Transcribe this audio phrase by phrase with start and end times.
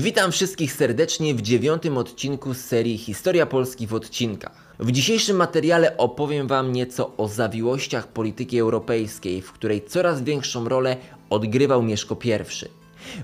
[0.00, 4.74] Witam wszystkich serdecznie w dziewiątym odcinku serii Historia Polski w odcinkach.
[4.78, 10.96] W dzisiejszym materiale opowiem Wam nieco o zawiłościach polityki europejskiej, w której coraz większą rolę
[11.30, 12.30] odgrywał Mieszko I.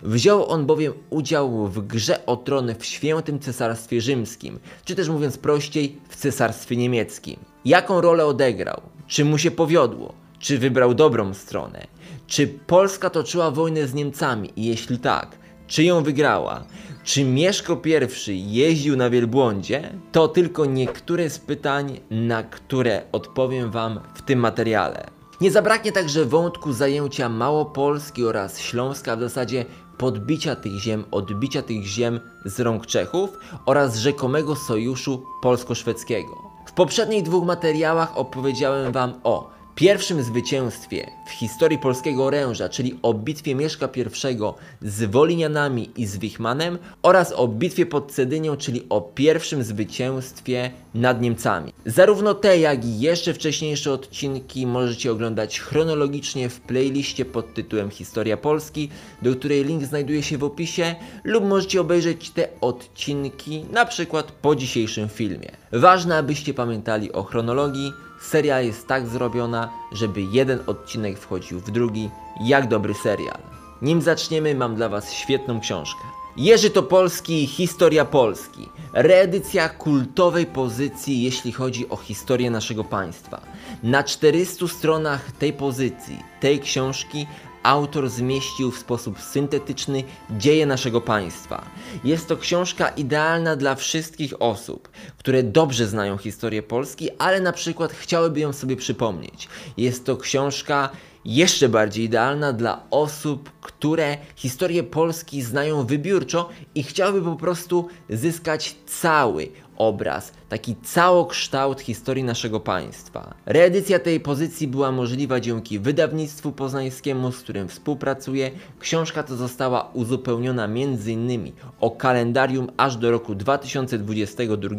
[0.02, 5.38] Wziął on bowiem udział w grze o tron w świętym cesarstwie rzymskim, czy też mówiąc
[5.38, 7.36] prościej, w cesarstwie niemieckim.
[7.64, 8.80] Jaką rolę odegrał?
[9.06, 10.14] Czy mu się powiodło?
[10.38, 11.86] Czy wybrał dobrą stronę?
[12.26, 16.64] Czy Polska toczyła wojnę z Niemcami i jeśli tak, czy ją wygrała?
[17.04, 17.80] Czy Mieszko
[18.28, 19.92] I jeździł na wielbłądzie?
[20.12, 25.10] To tylko niektóre z pytań, na które odpowiem Wam w tym materiale.
[25.40, 29.64] Nie zabraknie także wątku zajęcia Małopolski oraz Śląska, w zasadzie
[29.98, 33.30] podbicia tych ziem, odbicia tych ziem z rąk Czechów
[33.66, 36.30] oraz rzekomego sojuszu polsko-szwedzkiego.
[36.66, 43.14] W poprzednich dwóch materiałach opowiedziałem Wam o pierwszym zwycięstwie w historii polskiego oręża, czyli o
[43.14, 44.36] bitwie Mieszka I
[44.82, 51.20] z Wolinianami i z Wichmanem oraz o bitwie pod Cedynią, czyli o pierwszym zwycięstwie nad
[51.20, 51.72] Niemcami.
[51.86, 58.36] Zarówno te, jak i jeszcze wcześniejsze odcinki możecie oglądać chronologicznie w playliście pod tytułem Historia
[58.36, 58.88] Polski,
[59.22, 64.56] do której link znajduje się w opisie, lub możecie obejrzeć te odcinki na przykład po
[64.56, 65.50] dzisiejszym filmie.
[65.72, 72.10] Ważne, abyście pamiętali o chronologii, Seria jest tak zrobiona, żeby jeden odcinek wchodził w drugi,
[72.40, 73.38] jak dobry serial.
[73.82, 76.00] Nim zaczniemy, mam dla Was świetną książkę.
[76.36, 78.68] Jerzy Topolski, Historia Polski.
[78.92, 83.40] Reedycja kultowej pozycji, jeśli chodzi o historię naszego państwa.
[83.82, 87.26] Na 400 stronach tej pozycji, tej książki,
[87.62, 91.64] autor zmieścił w sposób syntetyczny dzieje naszego państwa.
[92.04, 94.88] Jest to książka idealna dla wszystkich osób,
[95.18, 99.48] które dobrze znają historię Polski, ale na przykład chciałyby ją sobie przypomnieć.
[99.76, 100.90] Jest to książka
[101.24, 108.76] jeszcze bardziej idealna dla osób, które historię Polski znają wybiórczo i chciałyby po prostu zyskać
[108.86, 113.34] cały obraz, taki całokształt historii naszego państwa.
[113.46, 118.50] Reedycja tej pozycji była możliwa dzięki wydawnictwu poznańskiemu, z którym współpracuję.
[118.80, 121.52] Książka ta została uzupełniona m.in.
[121.80, 124.76] o kalendarium aż do roku 2022,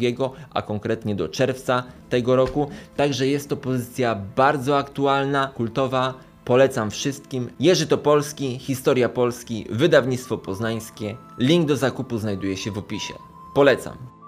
[0.50, 2.70] a konkretnie do czerwca tego roku.
[2.96, 6.14] Także jest to pozycja bardzo aktualna, kultowa.
[6.44, 7.50] Polecam wszystkim.
[7.60, 11.16] Jerzy Topolski, Historia Polski, wydawnictwo poznańskie.
[11.38, 13.14] Link do zakupu znajduje się w opisie.
[13.54, 14.19] Polecam.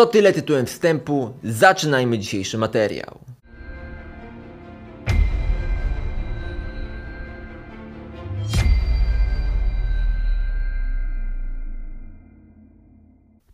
[0.00, 3.18] To tyle tytułem wstępu, zaczynajmy dzisiejszy materiał.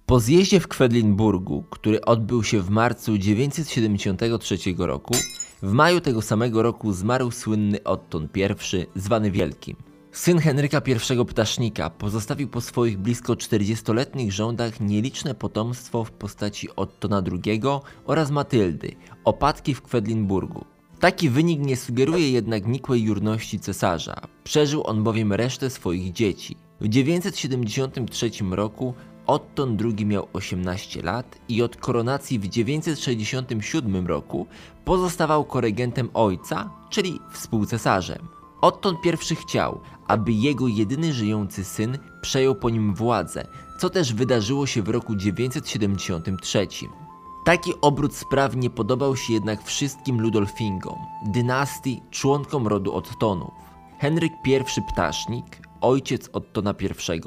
[0.07, 5.15] Po zjeździe w Kwedlinburgu, który odbył się w marcu 973 roku,
[5.63, 9.86] w maju tego samego roku zmarł słynny Otton I, zwany Wielkim.
[10.17, 10.83] Syn Henryka
[11.21, 17.63] I Ptasznika pozostawił po swoich blisko 40-letnich rządach nieliczne potomstwo w postaci Ottona II
[18.07, 20.65] oraz Matyldy, opadki w Kwedlinburgu.
[21.01, 26.57] Taki wynik nie sugeruje jednak nikłej jurności cesarza, przeżył on bowiem resztę swoich dzieci.
[26.81, 28.95] W 973 roku
[29.27, 34.47] Otton II miał 18 lat i od koronacji w 967 roku
[34.85, 38.29] pozostawał koregentem ojca, czyli współcesarzem.
[38.61, 43.47] Otton I chciał, aby jego jedyny żyjący syn przejął po nim władzę,
[43.79, 46.69] co też wydarzyło się w roku 973.
[47.45, 53.55] Taki obrót spraw nie podobał się jednak wszystkim Ludolfingom, dynastii, członkom rodu Ottonów.
[53.99, 57.21] Henryk I Ptasznik, ojciec Ottona I,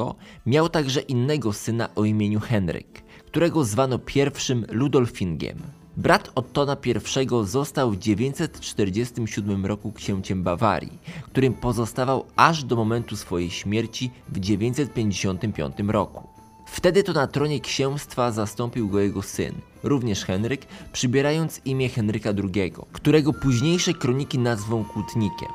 [0.45, 5.78] miał także innego syna o imieniu Henryk, którego zwano pierwszym Ludolfingiem.
[5.99, 13.49] Brat Ottona I został w 947 roku księciem Bawarii, którym pozostawał aż do momentu swojej
[13.49, 16.27] śmierci w 955 roku.
[16.65, 19.53] Wtedy to na tronie księstwa zastąpił go jego syn,
[19.83, 25.49] również Henryk, przybierając imię Henryka II, którego późniejsze kroniki nazwą Kłótnikiem.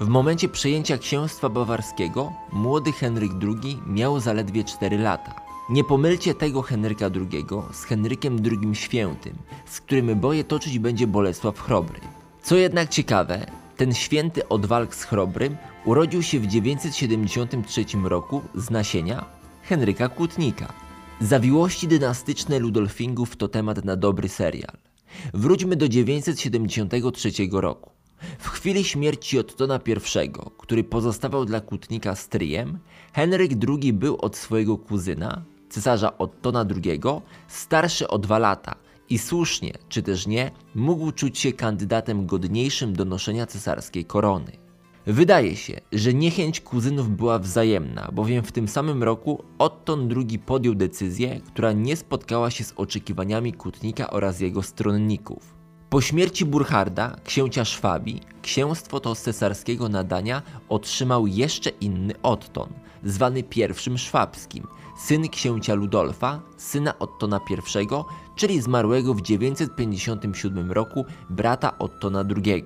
[0.00, 5.49] W momencie przejęcia księstwa bawarskiego młody Henryk II miał zaledwie 4 lata.
[5.70, 9.34] Nie pomylcie tego Henryka II z Henrykiem II Świętym,
[9.66, 12.00] z którym boje toczyć będzie Bolesław Chrobry.
[12.42, 13.46] Co jednak ciekawe,
[13.76, 19.24] ten święty od walk z Chrobrym urodził się w 973 roku z nasienia
[19.62, 20.72] Henryka Kłótnika.
[21.20, 24.76] Zawiłości dynastyczne Ludolfingów to temat na dobry serial.
[25.34, 27.90] Wróćmy do 973 roku.
[28.38, 32.78] W chwili śmierci Ottona I, który pozostawał dla Kłótnika stryjem,
[33.12, 37.00] Henryk II był od swojego kuzyna, cesarza Ottona II,
[37.48, 38.74] starszy o dwa lata
[39.08, 44.52] i słusznie, czy też nie, mógł czuć się kandydatem godniejszym do noszenia cesarskiej korony.
[45.06, 50.74] Wydaje się, że niechęć kuzynów była wzajemna, bowiem w tym samym roku Otton II podjął
[50.74, 55.54] decyzję, która nie spotkała się z oczekiwaniami Kutnika oraz jego stronników.
[55.90, 62.68] Po śmierci Burcharda, księcia Szwabii, księstwo to z cesarskiego nadania otrzymał jeszcze inny Otton,
[63.04, 64.66] zwany pierwszym szwabskim,
[65.04, 67.86] syn księcia Ludolfa, syna Ottona I,
[68.34, 72.64] czyli zmarłego w 957 roku brata Ottona II.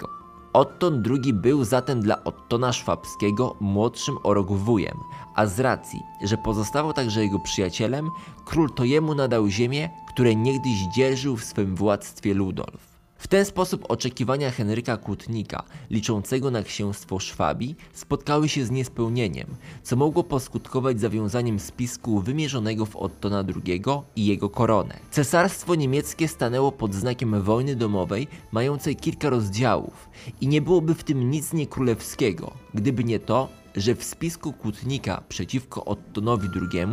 [0.53, 4.99] Otton II był zatem dla Ottona Szwabskiego młodszym o rok wujem,
[5.35, 8.11] a z racji, że pozostawał także jego przyjacielem,
[8.45, 12.94] król to jemu nadał ziemię, które niegdyś dzierżył w swym władztwie Ludolf.
[13.25, 19.47] W ten sposób oczekiwania Henryka Kłótnika, liczącego na księstwo Szwabii, spotkały się z niespełnieniem,
[19.83, 23.83] co mogło poskutkować zawiązaniem spisku wymierzonego w Ottona II
[24.17, 24.99] i jego koronę.
[25.11, 30.09] Cesarstwo niemieckie stanęło pod znakiem wojny domowej, mającej kilka rozdziałów
[30.41, 35.85] i nie byłoby w tym nic niekrólewskiego, gdyby nie to, że w spisku Kłótnika przeciwko
[35.85, 36.87] Ottonowi II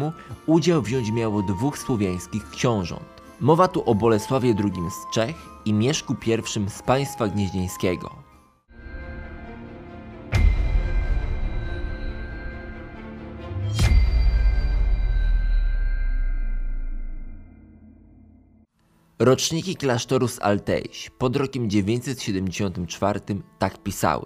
[0.45, 3.20] udział wziąć miało dwóch słowiańskich książąt.
[3.41, 5.35] Mowa tu o Bolesławie II z Czech
[5.65, 8.15] i Mieszku I z państwa gnieźnieńskiego.
[19.19, 23.19] Roczniki klasztoru z Altejś pod rokiem 974
[23.59, 24.25] tak pisały.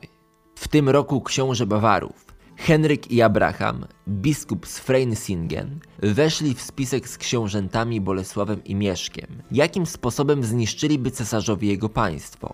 [0.55, 2.24] W tym roku książę Bawarów,
[2.57, 9.85] Henryk i Abraham, biskup z Freinsingen, weszli w spisek z książętami Bolesławem i Mieszkiem, jakim
[9.85, 12.53] sposobem zniszczyliby cesarzowi jego państwo.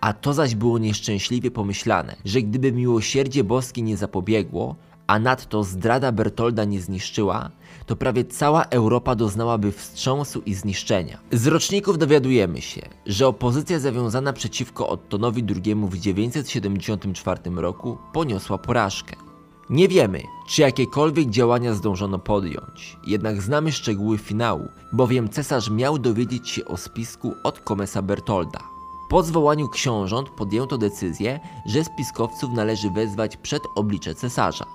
[0.00, 4.76] A to zaś było nieszczęśliwie pomyślane, że gdyby miłosierdzie boskie nie zapobiegło,
[5.06, 7.50] a nadto zdrada Bertolda nie zniszczyła,
[7.86, 11.18] to prawie cała Europa doznałaby wstrząsu i zniszczenia.
[11.32, 19.25] Z roczników dowiadujemy się, że opozycja zawiązana przeciwko Ottonowi II w 974 roku poniosła porażkę.
[19.70, 26.48] Nie wiemy, czy jakiekolwiek działania zdążono podjąć, jednak znamy szczegóły finału, bowiem cesarz miał dowiedzieć
[26.48, 28.60] się o spisku od komesa Bertolda.
[29.08, 34.66] Po zwołaniu książąt podjęto decyzję, że spiskowców należy wezwać przed oblicze cesarza.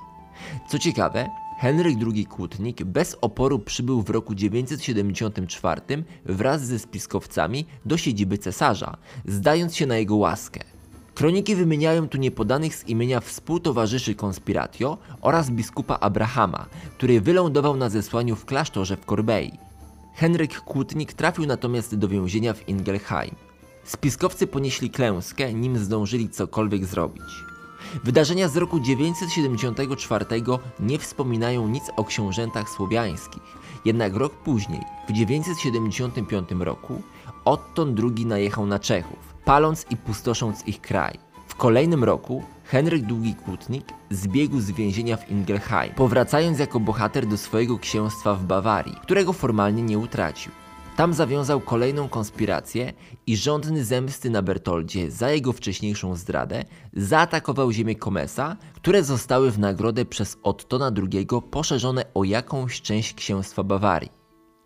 [0.70, 1.30] Co ciekawe,
[1.60, 5.82] Henryk II Kłótnik bez oporu przybył w roku 974
[6.26, 10.60] wraz ze spiskowcami do siedziby cesarza, zdając się na jego łaskę.
[11.22, 16.66] Kroniki wymieniają tu niepodanych z imienia współtowarzyszy konspiratio oraz biskupa Abrahama,
[16.98, 19.52] który wylądował na zesłaniu w klasztorze w Korbei.
[20.16, 23.36] Henryk Kłótnik trafił natomiast do więzienia w Ingelheim.
[23.84, 27.44] Spiskowcy ponieśli klęskę, nim zdążyli cokolwiek zrobić.
[28.04, 30.26] Wydarzenia z roku 974
[30.80, 33.44] nie wspominają nic o książętach słowiańskich,
[33.86, 37.02] jednak rok później, w 975 roku,
[37.46, 41.20] Otton II najechał na Czechów paląc i pustosząc ich kraj.
[41.48, 47.38] W kolejnym roku Henryk Długi Kłótnik zbiegł z więzienia w Ingelheim, powracając jako bohater do
[47.38, 50.52] swojego księstwa w Bawarii, którego formalnie nie utracił.
[50.96, 52.94] Tam zawiązał kolejną konspirację
[53.28, 59.60] i rządny zemsty na Bertoldzie za jego wcześniejszą zdradę zaatakował ziemię Komesa, które zostały w
[59.60, 64.21] nagrodę przez Ottona II poszerzone o jakąś część księstwa Bawarii.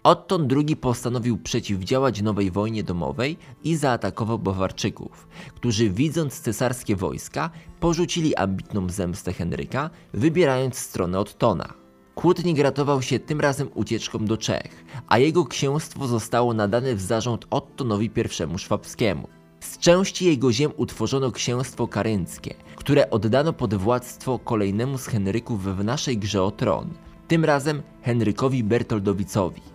[0.06, 8.36] Otton II postanowił przeciwdziałać nowej wojnie domowej i zaatakował Bawarczyków, którzy widząc cesarskie wojska porzucili
[8.36, 11.74] ambitną zemstę Henryka, wybierając stronę Ottona.
[12.16, 17.46] Kłótnik ratował się tym razem ucieczką do Czech, a jego księstwo zostało nadane w zarząd
[17.50, 18.12] Ottonowi
[18.54, 19.28] I Szwabskiemu.
[19.60, 25.84] Z części jego ziem utworzono księstwo karynckie, które oddano pod władztwo kolejnemu z Henryków w
[25.84, 26.90] naszej grze o tron,
[27.28, 29.75] tym razem Henrykowi Bertoldowicowi.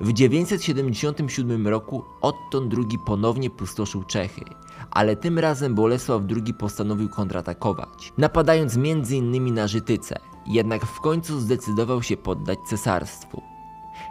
[0.00, 4.44] W 977 roku Otton II ponownie pustoszył Czechy,
[4.90, 9.54] ale tym razem Bolesław II postanowił kontratakować, napadając m.in.
[9.54, 13.42] na Żytyce, jednak w końcu zdecydował się poddać cesarstwu.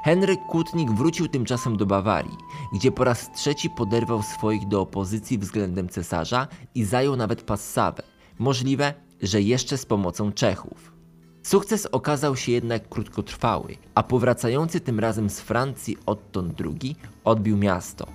[0.04, 2.38] Henryk Kutnik wrócił tymczasem do Bawarii,
[2.74, 8.04] gdzie po raz trzeci poderwał swoich do opozycji względem cesarza i zajął nawet Passawę,
[8.40, 11.01] możliwe, że jeszcze z pomocą Czechów.
[11.44, 18.08] Sukces okazał się jednak krótkotrwały, a powracający tym razem z Francji Otton II odbił miasto.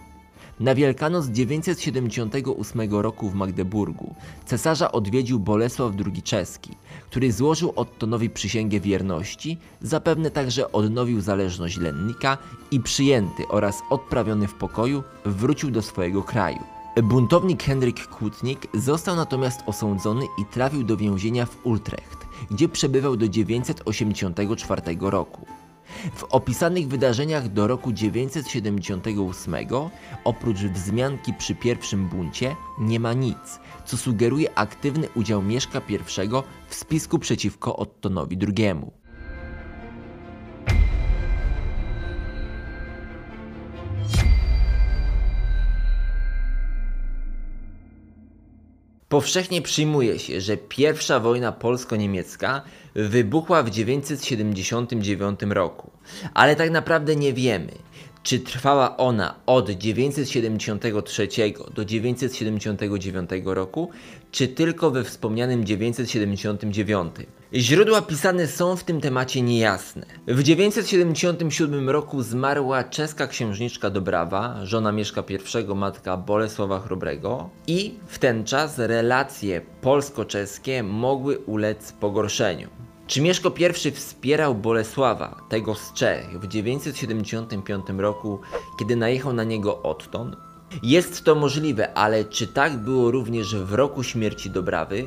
[0.60, 4.14] Na Wielkanoc 978 roku w Magdeburgu
[4.46, 6.70] cesarza odwiedził Bolesław II Czeski,
[7.10, 12.38] który złożył Ottonowi przysięgę wierności, zapewne także odnowił zależność lennika
[12.70, 16.58] i przyjęty oraz odprawiony w pokoju wrócił do swojego kraju.
[17.02, 23.28] Buntownik Henryk Kłótnik został natomiast osądzony i trafił do więzienia w Utrecht, gdzie przebywał do
[23.28, 25.46] 984 roku.
[26.14, 29.54] W opisanych wydarzeniach do roku 978
[30.24, 35.98] oprócz wzmianki przy pierwszym buncie nie ma nic, co sugeruje aktywny udział Mieszka I
[36.68, 38.74] w spisku przeciwko Ottonowi II.
[49.08, 52.62] Powszechnie przyjmuje się, że pierwsza wojna polsko-niemiecka
[52.94, 55.90] wybuchła w 979 roku,
[56.34, 57.72] ale tak naprawdę nie wiemy,
[58.26, 61.28] czy trwała ona od 973
[61.74, 63.90] do 979 roku,
[64.30, 67.14] czy tylko we wspomnianym 979.
[67.54, 70.06] Źródła pisane są w tym temacie niejasne.
[70.26, 75.24] W 977 roku zmarła czeska księżniczka Dobrawa, żona Mieszka
[75.70, 82.85] I, matka Bolesława Chrobrego i w ten czas relacje polsko-czeskie mogły ulec pogorszeniu.
[83.06, 83.52] Czy Mieszko
[83.86, 88.40] I wspierał Bolesława, tego z Czech, w 975 roku,
[88.78, 90.36] kiedy najechał na niego Otton?
[90.82, 95.04] Jest to możliwe, ale czy tak było również w roku śmierci Dobrawy?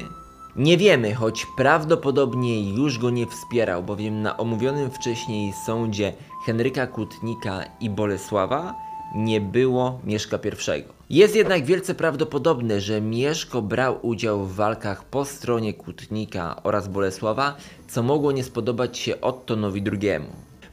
[0.56, 6.14] Nie wiemy, choć prawdopodobnie już go nie wspierał, bowiem na omówionym wcześniej sądzie
[6.46, 10.40] Henryka Kutnika i Bolesława nie było Mieszka
[10.78, 10.84] I.
[11.10, 17.56] Jest jednak wielce prawdopodobne, że Mieszko brał udział w walkach po stronie Kutnika oraz Bolesława,
[17.88, 20.22] co mogło nie spodobać się Ottonowi II.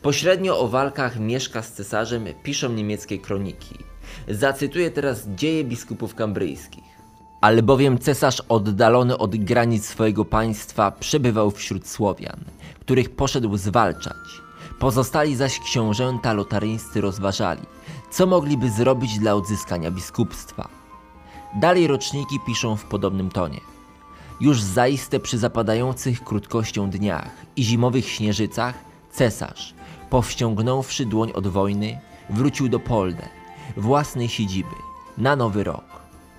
[0.02, 3.74] Pośrednio o walkach Mieszka z cesarzem piszą niemieckie kroniki.
[4.28, 6.84] Zacytuję teraz dzieje biskupów kambryjskich.
[7.40, 12.40] Albowiem cesarz oddalony od granic swojego państwa przebywał wśród Słowian,
[12.80, 14.16] których poszedł zwalczać.
[14.78, 17.62] Pozostali zaś książęta lotaryńscy rozważali,
[18.16, 20.68] co mogliby zrobić dla odzyskania biskupstwa.
[21.54, 23.60] Dalej roczniki piszą w podobnym tonie.
[24.40, 28.74] Już zaiste przy zapadających krótkością dniach i zimowych śnieżycach
[29.10, 29.74] cesarz,
[30.10, 31.98] powściągnąwszy dłoń od wojny,
[32.30, 33.28] wrócił do Polde,
[33.76, 34.76] własnej siedziby,
[35.18, 35.84] na nowy rok.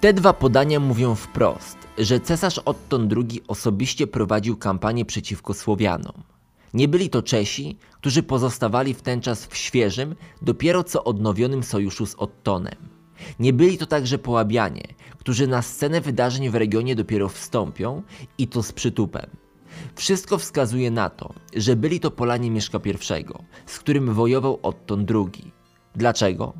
[0.02, 6.37] Te dwa podania mówią wprost, że cesarz Otton II osobiście prowadził kampanię przeciwko Słowianom.
[6.78, 12.06] Nie byli to Czesi, którzy pozostawali w ten czas w świeżym, dopiero co odnowionym sojuszu
[12.06, 12.76] z Ottonem.
[13.40, 18.04] Nie byli to także Połabianie, którzy na scenę wydarzeń w regionie dopiero wstąpią
[18.38, 19.30] i to z przytupem.
[19.96, 23.26] Wszystko wskazuje na to, że byli to Polanie Mieszka I,
[23.66, 25.52] z którym wojował Otton II.
[25.96, 26.54] Dlaczego?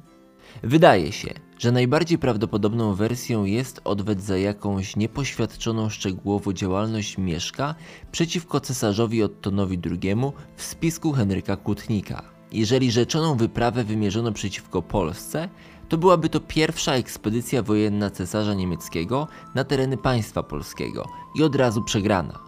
[0.64, 7.76] Wydaje się, że najbardziej prawdopodobną wersją jest odwet za jakąś niepoświadczoną szczegółowo działalność Mieszka
[8.12, 10.16] przeciwko cesarzowi Ottonowi II
[10.56, 12.22] w spisku Henryka Kłótnika.
[12.52, 15.50] Jeżeli rzeczoną wyprawę wymierzono przeciwko Polsce,
[15.90, 21.84] to byłaby to pierwsza ekspedycja wojenna cesarza niemieckiego na tereny państwa polskiego i od razu
[21.84, 22.47] przegrana.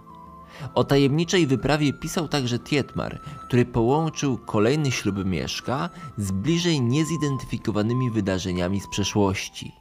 [0.73, 8.79] O tajemniczej wyprawie pisał także Tietmar, który połączył kolejny ślub Mieszka z bliżej niezidentyfikowanymi wydarzeniami
[8.79, 9.71] z przeszłości.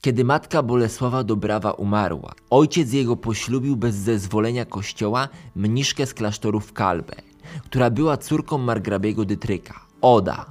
[0.00, 6.72] Kiedy matka Bolesława Dobrawa umarła, ojciec jego poślubił bez zezwolenia kościoła mniszkę z klasztoru w
[6.72, 7.14] Kalbe,
[7.64, 9.89] która była córką margrabiego Dytryka.
[10.00, 10.46] Oda.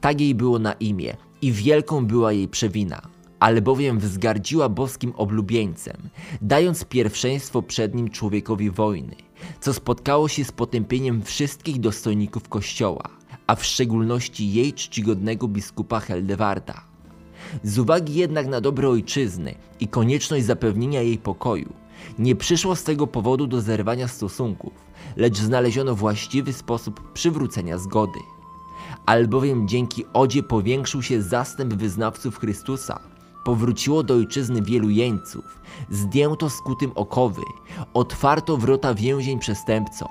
[0.00, 3.02] Tak jej było na imię i wielką była jej przewina.
[3.40, 5.96] albowiem wzgardziła boskim oblubieńcem,
[6.42, 9.16] dając pierwszeństwo przed nim człowiekowi wojny,
[9.60, 13.08] co spotkało się z potępieniem wszystkich dostojników kościoła,
[13.46, 16.84] a w szczególności jej czcigodnego biskupa Heldewarda.
[17.62, 21.72] Z uwagi jednak na dobro ojczyzny i konieczność zapewnienia jej pokoju,
[22.18, 24.72] nie przyszło z tego powodu do zerwania stosunków,
[25.16, 28.18] lecz znaleziono właściwy sposób przywrócenia zgody.
[29.06, 33.00] Albowiem dzięki Odzie powiększył się zastęp wyznawców Chrystusa,
[33.44, 35.44] powróciło do ojczyzny wielu jeńców,
[35.90, 37.42] zdjęto skutym okowy,
[37.94, 40.08] otwarto wrota więzień przestępcom.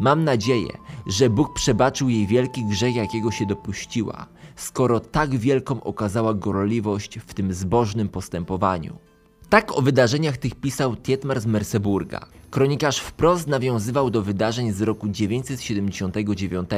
[0.00, 4.26] Mam nadzieję, że Bóg przebaczył jej wielki grzech, jakiego się dopuściła,
[4.56, 9.09] skoro tak wielką okazała gorliwość w tym zbożnym postępowaniu.
[9.50, 12.26] Tak o wydarzeniach tych pisał Tietmar z Merseburga.
[12.50, 16.70] Kronikarz wprost nawiązywał do wydarzeń z roku 979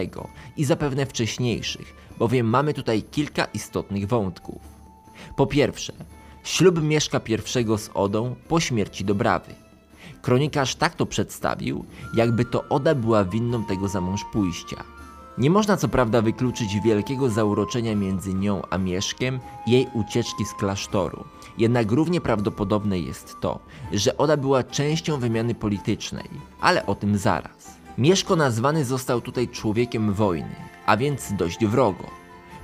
[0.57, 4.63] i zapewne wcześniejszych, bowiem mamy tutaj kilka istotnych wątków.
[5.37, 5.93] Po pierwsze,
[6.45, 9.55] ślub Mieszka I z Odą po śmierci Dobrawy.
[10.23, 14.85] Kronikarz tak to przedstawił, jakby to Oda była winną tego za mąż pójścia.
[15.39, 20.55] Nie można co prawda wykluczyć wielkiego zauroczenia między nią a Mieszkiem i jej ucieczki z
[20.55, 21.25] klasztoru.
[21.59, 23.59] Jednak równie prawdopodobne jest to,
[23.93, 26.29] że Oda była częścią wymiany politycznej,
[26.61, 27.77] ale o tym zaraz.
[27.99, 30.55] Mieszko nazwany został tutaj człowiekiem wojny,
[30.87, 32.05] a więc dość wrogo.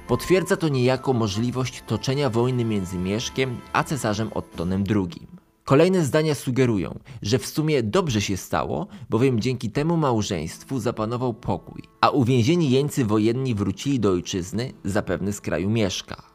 [0.08, 5.28] Potwierdza to niejako możliwość toczenia wojny między Mieszkiem a cesarzem Ottonem II.
[5.64, 11.82] Kolejne zdania sugerują, że w sumie dobrze się stało, bowiem dzięki temu małżeństwu zapanował pokój,
[12.00, 16.27] a uwięzieni jeńcy wojenni wrócili do ojczyzny, zapewne z kraju Mieszka.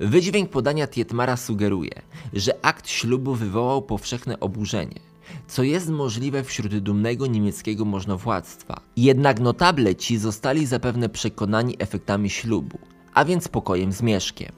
[0.00, 2.02] Wydźwięk podania Tietmara sugeruje,
[2.32, 5.00] że akt ślubu wywołał powszechne oburzenie,
[5.46, 8.80] co jest możliwe wśród dumnego niemieckiego możnowładztwa.
[8.96, 12.78] Jednak notable ci zostali zapewne przekonani efektami ślubu,
[13.14, 14.52] a więc pokojem z Mieszkiem,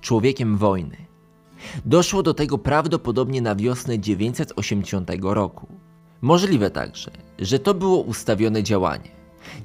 [0.00, 0.96] człowiekiem wojny.
[1.84, 5.66] Doszło do tego prawdopodobnie na wiosnę 980 roku.
[6.20, 9.10] Możliwe także, że to było ustawione działanie.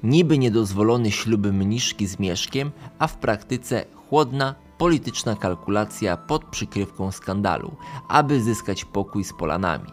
[0.03, 7.75] Niby niedozwolony ślub mniszki z Mieszkiem, a w praktyce chłodna, polityczna kalkulacja pod przykrywką skandalu,
[8.07, 9.91] aby zyskać pokój z Polanami.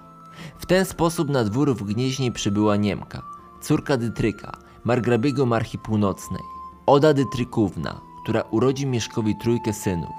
[0.59, 3.23] W ten sposób na dwór w Gnieźnie przybyła Niemka,
[3.61, 4.53] córka Dytryka,
[4.85, 6.43] margrabiego Marchi Północnej,
[6.87, 10.17] Oda Dytrykówna, która urodzi Mieszkowi trójkę synów,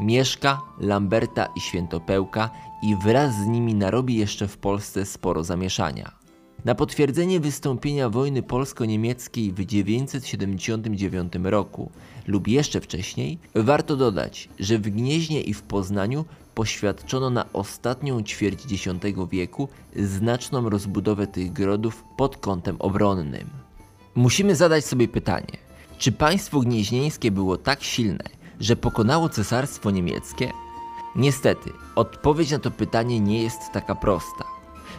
[0.00, 2.50] Mieszka, Lamberta i Świętopełka
[2.82, 6.23] i wraz z nimi narobi jeszcze w Polsce sporo zamieszania.
[6.64, 11.90] Na potwierdzenie wystąpienia wojny polsko-niemieckiej w 979 roku
[12.26, 16.24] lub jeszcze wcześniej, warto dodać, że w Gnieźnie i w Poznaniu
[16.54, 18.88] poświadczono na ostatnią ćwierć X
[19.30, 23.50] wieku znaczną rozbudowę tych grodów pod kątem obronnym.
[24.14, 25.58] Musimy zadać sobie pytanie,
[25.98, 28.24] czy państwo gnieźnieńskie było tak silne,
[28.60, 30.50] że pokonało cesarstwo niemieckie?
[31.16, 34.44] Niestety, odpowiedź na to pytanie nie jest taka prosta.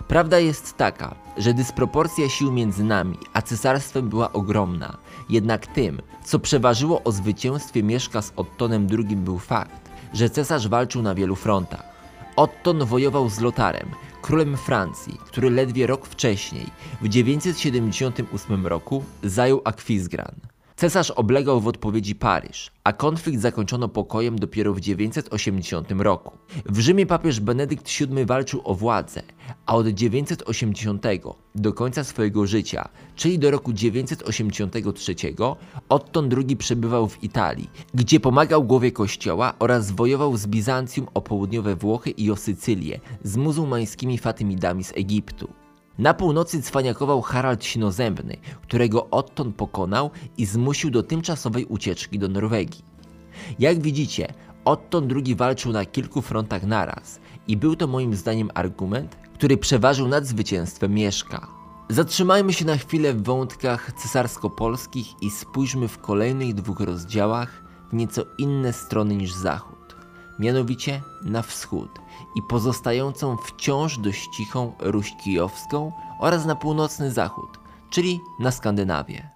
[0.08, 4.98] Prawda jest taka, że dysproporcja sił między nami a cesarstwem była ogromna,
[5.30, 11.02] jednak tym, co przeważyło o zwycięstwie Mieszka z Ottonem II był fakt, że cesarz walczył
[11.02, 11.96] na wielu frontach.
[12.36, 13.90] Otton wojował z Lotarem,
[14.22, 16.66] królem Francji, który ledwie rok wcześniej,
[17.02, 20.55] w 978 roku, zajął Akwizgran.
[20.78, 26.38] Cesarz oblegał w odpowiedzi Paryż, a konflikt zakończono pokojem dopiero w 980 roku.
[26.66, 29.22] W Rzymie papież Benedykt VII walczył o władzę,
[29.66, 31.04] a od 980
[31.56, 35.16] do końca swojego życia, czyli do roku 983,
[35.90, 41.76] Otton II przebywał w Italii, gdzie pomagał głowie kościoła oraz wojował z Bizancjum o południowe
[41.76, 45.65] Włochy i o Sycylię z muzułmańskimi Fatymidami z Egiptu.
[45.98, 52.84] Na północy cwaniakował Harald Sinozębny, którego Otton pokonał i zmusił do tymczasowej ucieczki do Norwegii.
[53.60, 54.34] Jak widzicie,
[54.66, 60.08] Otton II walczył na kilku frontach naraz i był to moim zdaniem argument, który przeważył
[60.08, 61.48] nad zwycięstwem Mieszka.
[61.90, 68.26] Zatrzymajmy się na chwilę w wątkach cesarsko-polskich i spójrzmy w kolejnych dwóch rozdziałach w nieco
[68.38, 69.96] inne strony niż zachód,
[70.40, 71.90] mianowicie na wschód
[72.36, 79.35] i pozostającą wciąż dość cichą Ruś Kijowską oraz na północny zachód, czyli na Skandynawię.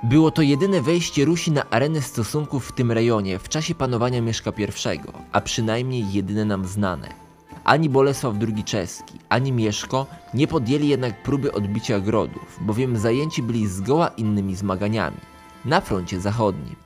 [0.02, 4.50] Było to jedyne wejście Rusi na arenę stosunków w tym rejonie w czasie panowania Mieszka
[4.94, 5.00] I,
[5.32, 7.27] a przynajmniej jedyne nam znane.
[7.68, 13.68] Ani Bolesław II czeski, ani Mieszko nie podjęli jednak próby odbicia grodów, bowiem zajęci byli
[13.68, 15.16] zgoła innymi zmaganiami
[15.64, 16.76] na froncie zachodnim.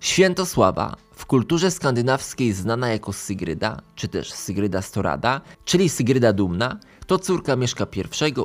[0.00, 7.18] Świętosława, w kulturze skandynawskiej znana jako Sygryda, czy też Sygryda Storada, czyli Sygryda Dumna, to
[7.18, 8.02] córka Mieszka I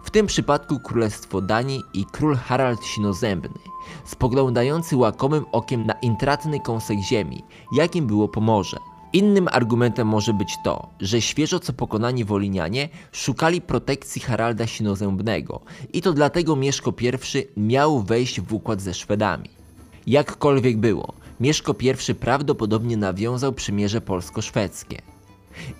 [0.03, 3.59] W tym przypadku królestwo Danii i król Harald Sinozębny,
[4.05, 7.43] spoglądający łakomym okiem na intratny kąsek ziemi,
[7.75, 8.77] jakim było Pomorze.
[9.13, 15.61] Innym argumentem może być to, że świeżo co pokonani Wolinianie szukali protekcji Haralda Sinozębnego
[15.93, 19.60] i to dlatego Mieszko I miał wejść w układ ze Szwedami.
[20.07, 21.75] Jakkolwiek było, Mieszko
[22.09, 25.01] I prawdopodobnie nawiązał przymierze polsko-szwedzkie.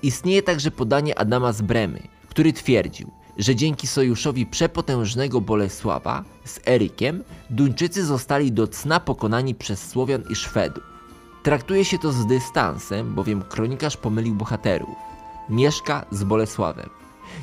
[0.03, 7.23] Istnieje także podanie Adama z Bremy, który twierdził, że dzięki sojuszowi przepotężnego Bolesława z Erykiem
[7.49, 10.83] Duńczycy zostali do cna pokonani przez Słowian i Szwedów.
[11.43, 14.95] Traktuje się to z dystansem, bowiem kronikarz pomylił bohaterów.
[15.49, 16.89] Mieszka z Bolesławem.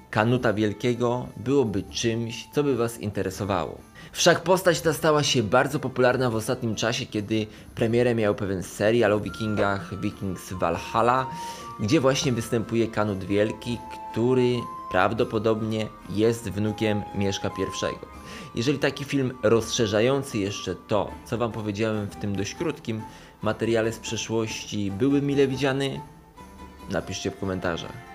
[0.09, 3.77] Kanuta Wielkiego byłoby czymś, co by Was interesowało.
[4.13, 9.13] Wszak postać ta stała się bardzo popularna w ostatnim czasie, kiedy premierę miał pewien serial
[9.13, 11.27] o wikingach Vikings Valhalla,
[11.79, 13.77] gdzie właśnie występuje Kanut Wielki,
[14.11, 14.55] który
[14.91, 17.95] prawdopodobnie jest wnukiem Mieszka I.
[18.55, 23.01] Jeżeli taki film rozszerzający jeszcze to, co Wam powiedziałem w tym dość krótkim
[23.41, 26.01] materiale z przeszłości były mile widziany,
[26.89, 28.12] Napiszcie w komentarzach.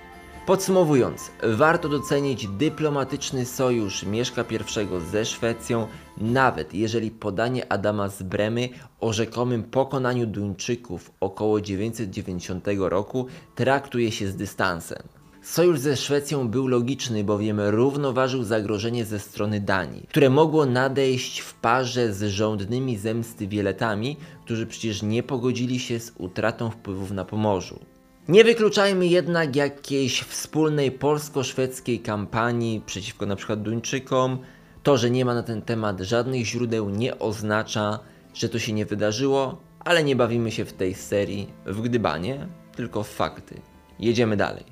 [0.49, 5.87] Podsumowując, warto docenić dyplomatyczny sojusz Mieszka I ze Szwecją,
[6.19, 8.69] nawet jeżeli podanie Adama z Bremy
[9.01, 15.03] o rzekomym pokonaniu Duńczyków około 990 roku traktuje się z dystansem.
[15.43, 21.55] Sojusz ze Szwecją był logiczny, bowiem równoważył zagrożenie ze strony Danii, które mogło nadejść w
[21.55, 27.98] parze z żądnymi zemsty Wieletami, którzy przecież nie pogodzili się z utratą wpływów na Pomorzu.
[28.29, 33.57] Nie wykluczajmy jednak jakiejś wspólnej polsko-szwedzkiej kampanii przeciwko np.
[33.57, 34.39] Duńczykom.
[34.83, 37.99] To, że nie ma na ten temat żadnych źródeł nie oznacza,
[38.35, 43.03] że to się nie wydarzyło, ale nie bawimy się w tej serii w gdybanie, tylko
[43.03, 43.61] w fakty.
[43.99, 44.65] Jedziemy dalej.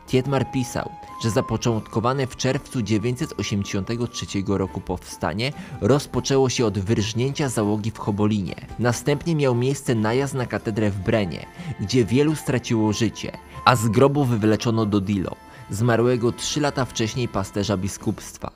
[0.07, 0.91] Tietmar pisał,
[1.23, 8.55] że zapoczątkowane w czerwcu 983 roku powstanie rozpoczęło się od wyrżnięcia załogi w Chobolinie.
[8.79, 11.47] Następnie miał miejsce najazd na katedrę w Brenie,
[11.81, 15.37] gdzie wielu straciło życie, a z grobów wywleczono do Dilo,
[15.71, 18.51] zmarłego trzy lata wcześniej pasterza biskupstwa.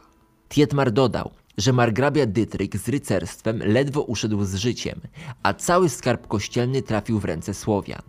[0.49, 5.01] Tietmar dodał, że margrabia Dytryk z rycerstwem ledwo uszedł z życiem,
[5.43, 8.03] a cały skarb kościelny trafił w ręce Słowian.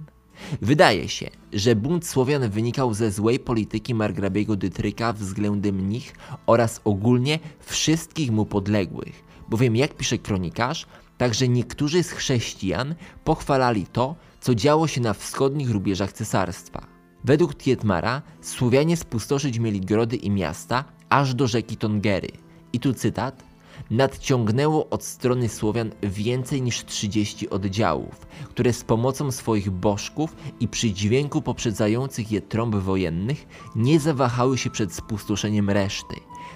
[0.62, 7.40] Wydaje się, że bunt Słowian wynikał ze złej polityki margrabiego Dytryka względem nich oraz ogólnie
[7.60, 10.86] wszystkich mu podległych, bowiem jak pisze kronikarz,
[11.18, 16.88] także niektórzy z chrześcijan pochwalali to, co działo się na wschodnich rubieżach cesarstwa.
[17.24, 22.45] Według Tietmara Słowianie spustoszyć mieli grody i miasta aż do rzeki Tongery.
[22.76, 23.44] I tu cytat.
[23.92, 30.92] Nadciągnęło od strony Słowian więcej niż 30 oddziałów, które z pomocą swoich bożków i przy
[30.92, 36.16] dźwięku poprzedzających je trąb wojennych nie zawahały się przed spustoszeniem reszty,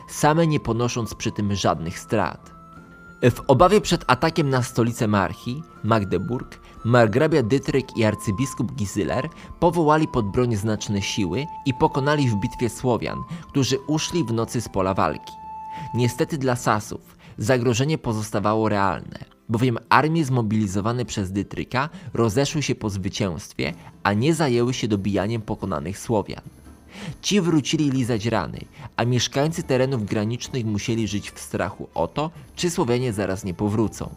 [0.09, 2.51] same nie ponosząc przy tym żadnych strat.
[3.21, 9.29] W obawie przed atakiem na stolicę Marchi, Magdeburg, margrabia Dytryk i arcybiskup Gizyler
[9.59, 14.69] powołali pod broń znaczne siły i pokonali w bitwie Słowian, którzy uszli w nocy z
[14.69, 15.38] pola walki.
[15.93, 23.73] Niestety dla Sasów zagrożenie pozostawało realne, bowiem armie zmobilizowane przez Dytryka rozeszły się po zwycięstwie,
[24.03, 26.41] a nie zajęły się dobijaniem pokonanych Słowian.
[27.21, 28.59] Ci wrócili lizać rany,
[28.95, 34.15] a mieszkańcy terenów granicznych musieli żyć w strachu o to, czy Słowianie zaraz nie powrócą.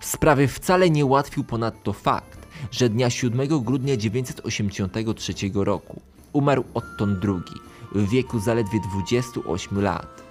[0.00, 6.00] Sprawy wcale nie ułatwił ponadto fakt, że dnia 7 grudnia 983 roku
[6.32, 7.60] umarł Otton II
[7.94, 10.23] w wieku zaledwie 28 lat.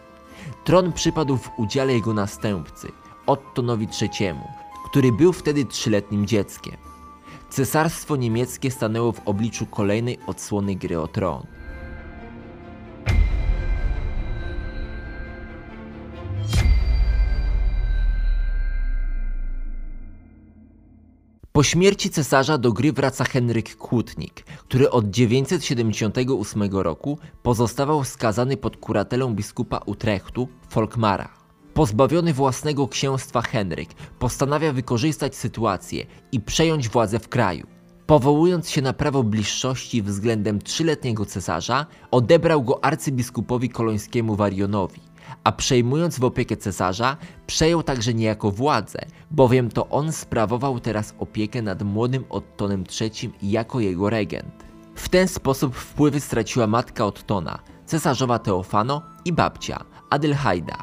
[0.63, 2.91] Tron przypadł w udziale jego następcy,
[3.25, 4.33] Ottonowi III,
[4.85, 6.75] który był wtedy trzyletnim dzieckiem.
[7.49, 11.45] Cesarstwo niemieckie stanęło w obliczu kolejnej odsłony gry o tron.
[21.53, 28.77] Po śmierci cesarza do gry wraca Henryk Kłótnik, który od 978 roku pozostawał skazany pod
[28.77, 31.29] kuratelą biskupa Utrechtu, Folkmara.
[31.73, 37.67] Pozbawiony własnego księstwa Henryk postanawia wykorzystać sytuację i przejąć władzę w kraju.
[38.05, 45.01] Powołując się na prawo bliższości względem trzyletniego cesarza, odebrał go arcybiskupowi kolońskiemu Warionowi,
[45.43, 48.99] a przejmując w opiekę cesarza, przejął także niejako władzę,
[49.31, 54.65] bowiem to on sprawował teraz opiekę nad młodym Ottonem III jako jego regent.
[54.95, 60.77] W ten sposób wpływy straciła matka Ottona, cesarzowa Teofano i babcia, Adelhaida.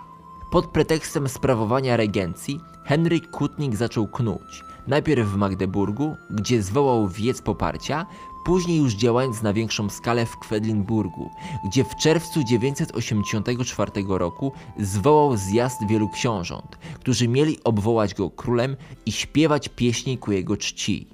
[0.53, 8.07] Pod pretekstem sprawowania regencji Henryk Kutnik zaczął knuć, najpierw w Magdeburgu, gdzie zwołał wiec poparcia,
[8.45, 11.31] później już działając na większą skalę w Kwedlinburgu,
[11.65, 18.77] gdzie w czerwcu 984 roku zwołał zjazd wielu książąt, którzy mieli obwołać go królem
[19.07, 21.07] i śpiewać pieśni ku jego czci.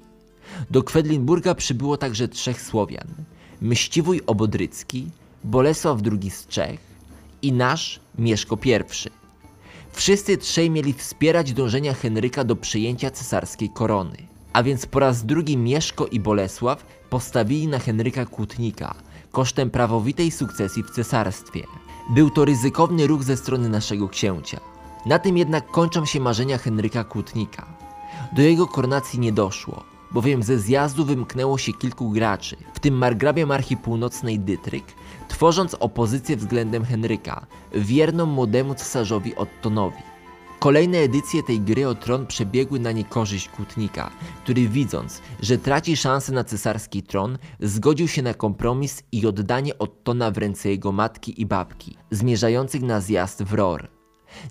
[0.71, 3.07] Do Kwedlinburga przybyło także trzech Słowian:
[3.61, 5.07] Mściwój Obodrycki,
[5.43, 6.79] Bolesław II z Czech
[7.41, 8.71] i nasz Mieszko I.
[9.91, 14.17] Wszyscy trzej mieli wspierać dążenia Henryka do przyjęcia cesarskiej korony.
[14.57, 18.95] A więc po raz drugi Mieszko i Bolesław postawili na Henryka Kłótnika
[19.31, 21.63] kosztem prawowitej sukcesji w cesarstwie.
[22.09, 24.59] Był to ryzykowny ruch ze strony naszego księcia.
[25.05, 27.65] Na tym jednak kończą się marzenia Henryka Kłótnika.
[28.31, 33.45] Do jego koronacji nie doszło, bowiem ze zjazdu wymknęło się kilku graczy, w tym margrabia
[33.45, 34.85] Marchi Północnej Dytryk,
[35.27, 40.16] tworząc opozycję względem Henryka, wierną młodemu cesarzowi Ottonowi.
[40.59, 44.11] Kolejne edycje tej gry o tron przebiegły na niekorzyść Kłótnika,
[44.43, 50.31] który widząc, że traci szansę na cesarski tron, zgodził się na kompromis i oddanie Ottona
[50.31, 53.87] w ręce jego matki i babki, zmierzających na zjazd w Ror.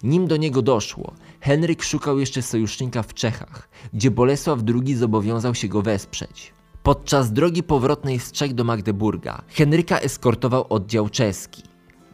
[0.03, 5.69] Nim do niego doszło, Henryk szukał jeszcze sojusznika w Czechach, gdzie Bolesław II zobowiązał się
[5.69, 6.55] go wesprzeć.
[6.83, 11.63] Podczas drogi powrotnej z Czech do Magdeburga, Henryka eskortował oddział czeski.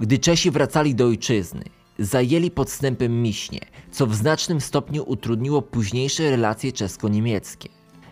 [0.01, 1.65] Gdy Czesi wracali do ojczyzny,
[1.99, 3.61] zajęli podstępem Miśnie,
[3.93, 7.69] co w znacznym stopniu utrudniło późniejsze relacje czesko-niemieckie.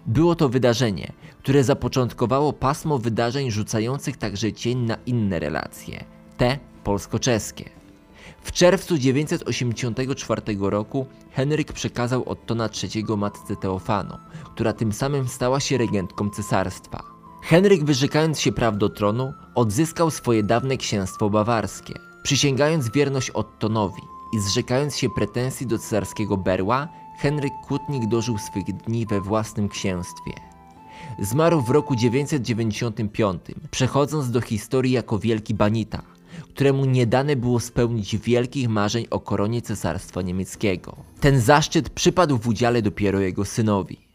[0.07, 6.05] Było to wydarzenie, które zapoczątkowało pasmo wydarzeń rzucających także cień na inne relacje,
[6.37, 7.71] te polsko-czeskie.
[8.43, 14.19] W czerwcu 984 roku Henryk przekazał Ottona III matce Teofano,
[14.55, 17.03] która tym samym stała się regentką cesarstwa.
[17.43, 21.95] Henryk wyrzekając się praw do tronu, odzyskał swoje dawne księstwo bawarskie.
[22.23, 26.89] Przysięgając wierność Ottonowi i zrzekając się pretensji do cesarskiego berła,
[27.19, 30.33] Henryk Kłótnik dożył swych dni we własnym księstwie.
[31.19, 36.03] Zmarł w roku 995, przechodząc do historii jako wielki banita,
[36.55, 40.97] któremu nie dane było spełnić wielkich marzeń o koronie cesarstwa niemieckiego.
[41.21, 44.10] Ten zaszczyt przypadł w udziale dopiero jego synowi.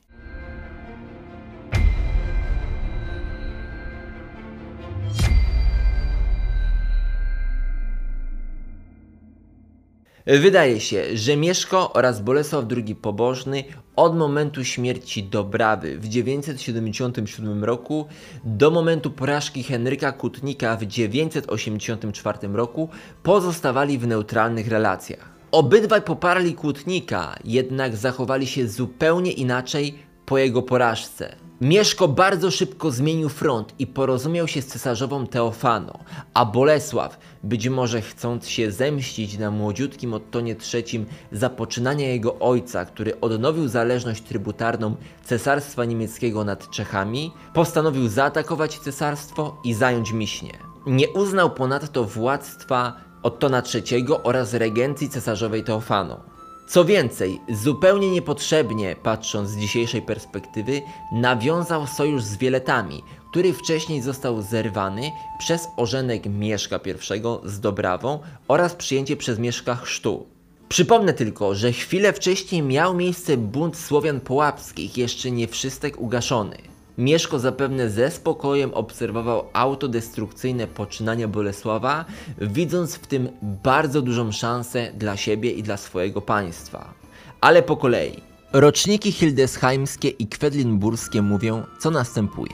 [10.27, 13.63] Wydaje się, że Mieszko oraz Bolesław II Pobożny
[13.95, 18.05] od momentu śmierci Dobrawy w 977 roku
[18.43, 22.89] do momentu porażki Henryka Kutnika w 984 roku
[23.23, 25.29] pozostawali w neutralnych relacjach.
[25.51, 31.44] Obydwaj poparli Kłótnika, jednak zachowali się zupełnie inaczej po jego porażce.
[31.61, 35.99] Mieszko bardzo szybko zmienił front i porozumiał się z cesarzową Teofano,
[36.33, 42.85] a Bolesław, być może chcąc się zemścić na młodziutkim Ottonie III za poczynania jego ojca,
[42.85, 50.57] który odnowił zależność trybutarną cesarstwa niemieckiego nad Czechami, postanowił zaatakować cesarstwo i zająć Miśnie.
[50.85, 56.34] Nie uznał ponadto władztwa Ottona III oraz regencji cesarzowej Teofano.
[56.67, 64.41] Co więcej, zupełnie niepotrzebnie, patrząc z dzisiejszej perspektywy, nawiązał sojusz z Wieletami, który wcześniej został
[64.41, 70.25] zerwany przez ożenek Mieszka I z Dobrawą oraz przyjęcie przez Mieszka chrztu.
[70.69, 76.74] Przypomnę tylko, że chwilę wcześniej miał miejsce bunt Słowian Połapskich, jeszcze nie wszystek ugaszony.
[76.97, 82.05] Mieszko zapewne ze spokojem obserwował autodestrukcyjne poczynania Bolesława,
[82.41, 86.93] widząc w tym bardzo dużą szansę dla siebie i dla swojego państwa.
[87.41, 88.22] Ale po kolei.
[88.53, 92.51] Roczniki hildesheimskie i kwedlinburskie mówią, co następuje.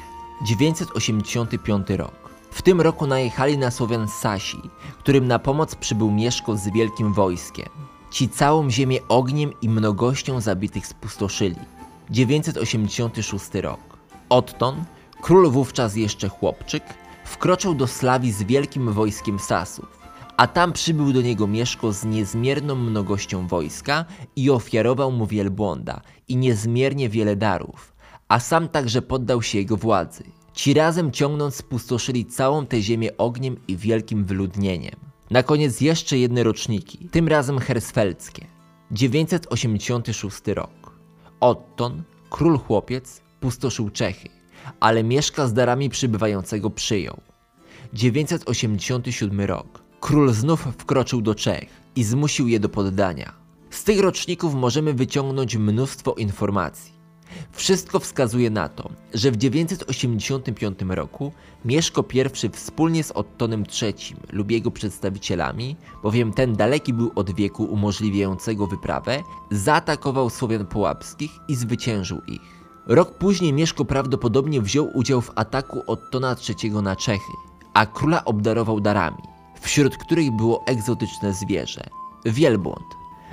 [0.47, 2.21] 985 rok.
[2.51, 4.61] W tym roku najechali na Słowian Sasi,
[4.99, 7.69] którym na pomoc przybył Mieszko z wielkim wojskiem.
[8.11, 11.55] Ci całą ziemię ogniem i mnogością zabitych spustoszyli.
[12.09, 13.90] 986 rok.
[14.31, 14.83] Otton,
[15.21, 16.83] król wówczas jeszcze chłopczyk,
[17.25, 19.99] wkroczył do Slawii z wielkim wojskiem Sasów,
[20.37, 24.05] a tam przybył do niego Mieszko z niezmierną mnogością wojska
[24.35, 27.93] i ofiarował mu wielbłąda i niezmiernie wiele darów,
[28.27, 30.23] a sam także poddał się jego władzy.
[30.53, 34.95] Ci razem ciągnąc spustoszyli całą tę ziemię ogniem i wielkim wyludnieniem.
[35.31, 38.45] Na koniec jeszcze jedne roczniki, tym razem hersfeldzkie.
[38.91, 40.91] 986 rok.
[41.39, 44.29] Otton, król chłopiec, pustoszył Czechy,
[44.79, 47.21] ale mieszka z darami przybywającego przyjął.
[47.93, 49.83] 987 rok.
[49.99, 53.33] król znów wkroczył do Czech i zmusił je do poddania.
[53.69, 57.01] Z tych roczników możemy wyciągnąć mnóstwo informacji.
[57.51, 61.31] Wszystko wskazuje na to, że w 985 roku
[61.65, 62.05] Mieszko
[62.43, 68.67] I wspólnie z Ottonem III lub jego przedstawicielami, bowiem ten daleki był od wieku umożliwiającego
[68.67, 72.60] wyprawę, zaatakował Słowian Połapskich i zwyciężył ich.
[72.87, 77.33] Rok później Mieszko prawdopodobnie wziął udział w ataku Ottona III na Czechy,
[77.73, 79.23] a króla obdarował darami,
[79.61, 81.83] wśród których było egzotyczne zwierzę
[82.25, 82.85] wielbłąd.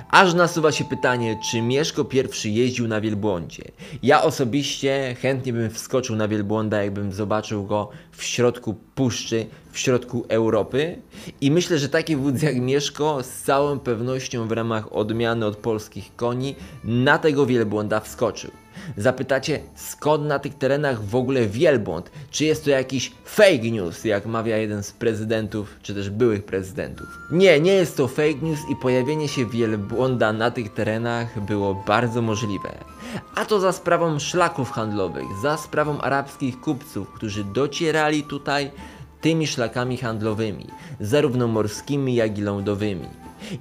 [0.09, 2.05] Aż nasuwa się pytanie, czy Mieszko
[2.45, 3.63] I jeździł na wielbłądzie.
[4.03, 10.25] Ja osobiście chętnie bym wskoczył na wielbłąda, jakbym zobaczył go w środku puszczy, w środku
[10.27, 11.01] Europy.
[11.41, 16.15] I myślę, że taki wódz jak Mieszko z całą pewnością w ramach odmiany od polskich
[16.15, 18.51] koni na tego wielbłąda wskoczył.
[18.97, 22.11] Zapytacie, skąd na tych terenach w ogóle wielbłąd?
[22.31, 27.07] Czy jest to jakiś fake news, jak mawia jeden z prezydentów, czy też byłych prezydentów?
[27.31, 32.21] Nie, nie jest to fake news i pojawienie się wielbłąda na tych terenach było bardzo
[32.21, 32.71] możliwe.
[33.35, 38.71] A to za sprawą szlaków handlowych, za sprawą arabskich kupców, którzy docierali tutaj
[39.21, 40.67] tymi szlakami handlowymi,
[40.99, 43.07] zarówno morskimi, jak i lądowymi.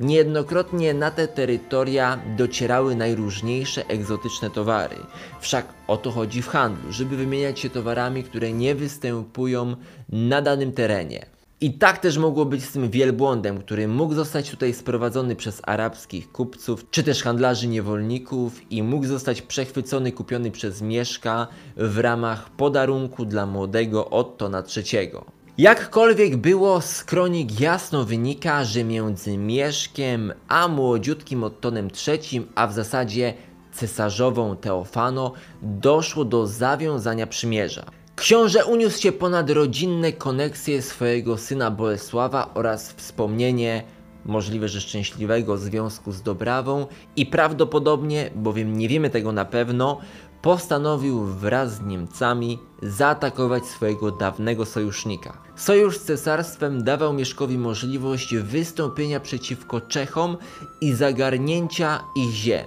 [0.00, 4.96] Niejednokrotnie na te terytoria docierały najróżniejsze egzotyczne towary.
[5.40, 9.76] Wszak o to chodzi w handlu, żeby wymieniać się towarami, które nie występują
[10.08, 11.26] na danym terenie.
[11.60, 16.32] I tak też mogło być z tym wielbłądem, który mógł zostać tutaj sprowadzony przez arabskich
[16.32, 23.24] kupców, czy też handlarzy niewolników i mógł zostać przechwycony, kupiony przez Mieszka w ramach podarunku
[23.24, 25.10] dla młodego Ottona III.
[25.58, 32.72] Jakkolwiek było, z kronik jasno wynika, że między Mieszkiem a młodziutkim Ottonem III, a w
[32.72, 33.34] zasadzie
[33.72, 35.32] cesarzową Teofano,
[35.62, 37.84] doszło do zawiązania przymierza.
[38.16, 43.82] Książę uniósł się ponad rodzinne koneksje swojego syna Bolesława oraz wspomnienie
[44.24, 46.86] możliwe, że szczęśliwego związku z Dobrawą
[47.16, 50.00] i prawdopodobnie, bowiem nie wiemy tego na pewno,
[50.42, 55.38] postanowił wraz z Niemcami zaatakować swojego dawnego sojusznika.
[55.56, 60.36] Sojusz z cesarstwem dawał Mieszkowi możliwość wystąpienia przeciwko Czechom
[60.80, 62.66] i zagarnięcia ich ziem.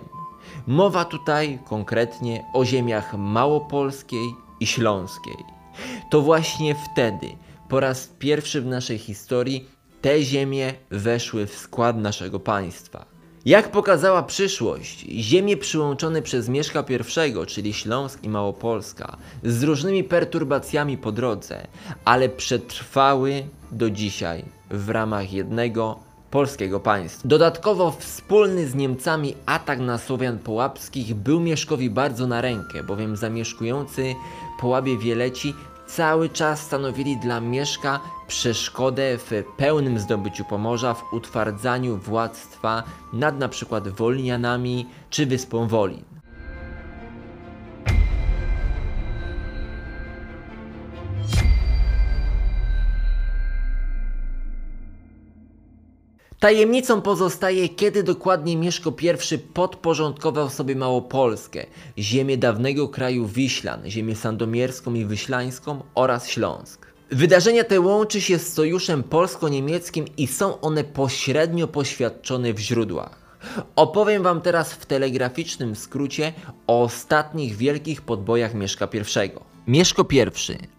[0.67, 5.37] Mowa tutaj konkretnie o ziemiach małopolskiej i śląskiej.
[6.09, 7.27] To właśnie wtedy,
[7.69, 9.69] po raz pierwszy w naszej historii,
[10.01, 13.10] te ziemie weszły w skład naszego państwa.
[13.45, 20.97] Jak pokazała przyszłość, ziemie przyłączone przez Mieszka I, czyli Śląsk i Małopolska, z różnymi perturbacjami
[20.97, 21.67] po drodze,
[22.05, 25.99] ale przetrwały do dzisiaj w ramach jednego
[26.31, 27.21] polskiego państwa.
[27.27, 34.15] Dodatkowo wspólny z Niemcami atak na Słowian Połapskich był Mieszkowi bardzo na rękę, bowiem zamieszkujący
[34.59, 35.53] Połabie Wieleci
[35.95, 42.83] cały czas stanowili dla Mieszka przeszkodę w pełnym zdobyciu Pomorza, w utwardzaniu władztwa
[43.13, 46.10] nad na przykład Wolnianami czy wyspą Wolin.
[56.41, 58.93] Tajemnicą pozostaje, kiedy dokładnie Mieszko
[59.33, 61.65] I podporządkował sobie Małopolskę,
[61.97, 66.87] ziemię dawnego kraju Wiślan, ziemię sandomierską i wyślańską oraz Śląsk.
[67.11, 73.39] Wydarzenia te łączy się z sojuszem polsko-niemieckim i są one pośrednio poświadczone w źródłach.
[73.75, 76.33] Opowiem Wam teraz w telegraficznym skrócie
[76.67, 79.29] o ostatnich wielkich podbojach Mieszka I.
[79.67, 80.19] Mieszko I,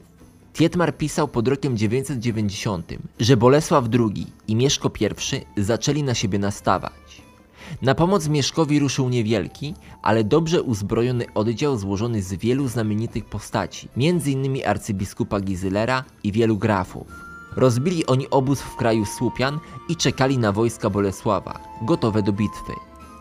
[0.52, 4.90] Tietmar pisał pod rokiem 990, że Bolesław II i Mieszko
[5.56, 7.22] I zaczęli na siebie nastawać.
[7.82, 14.66] Na pomoc Mieszkowi ruszył niewielki, ale dobrze uzbrojony oddział złożony z wielu znamienitych postaci, m.in.
[14.66, 17.33] arcybiskupa Gizylera i wielu grafów.
[17.56, 22.72] Rozbili oni obóz w kraju Słupian i czekali na wojska Bolesława, gotowe do bitwy.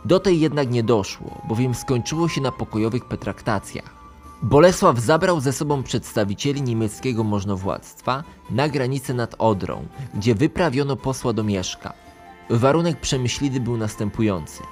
[0.06, 4.04] Do tej jednak nie doszło, bowiem skończyło się na pokojowych pretraktacjach.
[4.44, 11.44] Bolesław zabrał ze sobą przedstawicieli niemieckiego możnowładztwa na granicę nad Odrą, gdzie wyprawiono posła do
[11.44, 11.94] Mieszka.
[12.50, 14.64] Warunek przemyślity był następujący.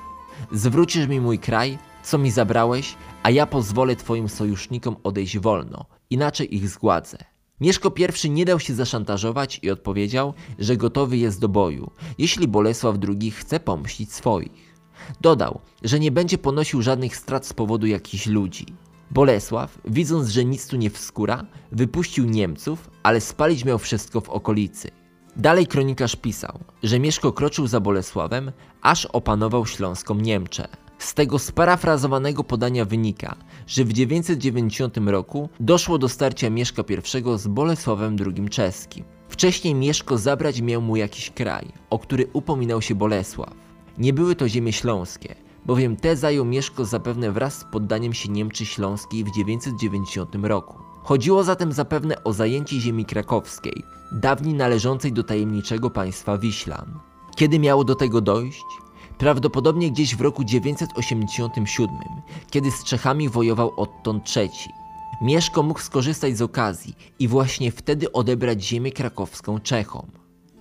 [0.51, 6.55] Zwrócisz mi mój kraj, co mi zabrałeś, a ja pozwolę twoim sojusznikom odejść wolno, inaczej
[6.55, 7.30] ich zgładzę.
[7.61, 7.93] Mieszko
[8.23, 13.31] I nie dał się zaszantażować i odpowiedział, że gotowy jest do boju, jeśli Bolesław II
[13.31, 14.75] chce pomścić swoich.
[15.21, 18.65] Dodał, że nie będzie ponosił żadnych strat z powodu jakichś ludzi.
[19.11, 24.91] Bolesław, widząc, że nic tu nie wskóra, wypuścił Niemców, ale spalić miał wszystko w okolicy.
[25.35, 28.51] Dalej kronikarz pisał, że Mieszko kroczył za Bolesławem,
[28.81, 30.67] aż opanował Śląską Niemczę.
[31.01, 33.35] Z tego sparafrazowanego podania wynika,
[33.67, 39.03] że w 990 roku doszło do starcia Mieszka I z Bolesławem II czeskim.
[39.29, 43.53] Wcześniej Mieszko zabrać miał mu jakiś kraj, o który upominał się Bolesław.
[43.97, 45.35] Nie były to ziemie śląskie,
[45.65, 50.77] bowiem te zajął Mieszko zapewne wraz z poddaniem się Niemczy Śląskiej w 990 roku.
[51.03, 56.99] Chodziło zatem zapewne o zajęcie ziemi krakowskiej, dawniej należącej do tajemniczego państwa Wiślan.
[57.35, 58.80] Kiedy miało do tego dojść?
[59.21, 61.95] Prawdopodobnie gdzieś w roku 987,
[62.51, 64.49] kiedy z Czechami wojował Otton III.
[65.21, 70.05] Mieszko mógł skorzystać z okazji i właśnie wtedy odebrać ziemię krakowską Czechom.